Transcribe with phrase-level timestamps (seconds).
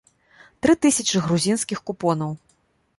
[0.67, 2.37] Тры тысячы грузінскіх купонаў.